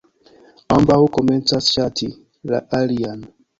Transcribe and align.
Ambaŭ 0.75 0.97
komencas 1.17 1.69
ŝati 1.75 2.11
la 2.55 2.65
alian. 2.83 3.25